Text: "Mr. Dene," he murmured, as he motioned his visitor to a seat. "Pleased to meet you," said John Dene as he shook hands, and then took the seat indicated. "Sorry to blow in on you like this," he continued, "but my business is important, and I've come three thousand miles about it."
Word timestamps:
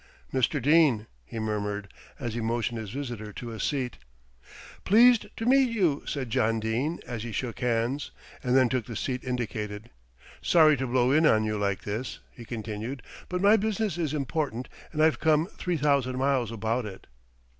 "Mr. 0.33 0.59
Dene," 0.59 1.05
he 1.23 1.37
murmured, 1.37 1.87
as 2.19 2.33
he 2.33 2.41
motioned 2.41 2.79
his 2.79 2.89
visitor 2.89 3.31
to 3.31 3.51
a 3.51 3.59
seat. 3.59 3.99
"Pleased 4.83 5.27
to 5.37 5.45
meet 5.45 5.69
you," 5.69 6.01
said 6.07 6.31
John 6.31 6.59
Dene 6.59 6.99
as 7.05 7.21
he 7.21 7.31
shook 7.31 7.59
hands, 7.59 8.09
and 8.43 8.57
then 8.57 8.67
took 8.67 8.87
the 8.87 8.95
seat 8.95 9.23
indicated. 9.23 9.91
"Sorry 10.41 10.75
to 10.77 10.87
blow 10.87 11.11
in 11.11 11.27
on 11.27 11.43
you 11.43 11.55
like 11.55 11.83
this," 11.83 12.17
he 12.31 12.45
continued, 12.45 13.03
"but 13.29 13.43
my 13.43 13.55
business 13.57 13.99
is 13.99 14.11
important, 14.15 14.69
and 14.91 15.03
I've 15.03 15.19
come 15.19 15.45
three 15.45 15.77
thousand 15.77 16.17
miles 16.17 16.51
about 16.51 16.87
it." 16.87 17.05